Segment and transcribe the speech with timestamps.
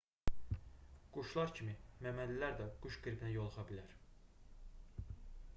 [1.17, 1.75] quşlar kimi
[2.07, 3.97] məməlilər də quş qripinə yoluxa bilər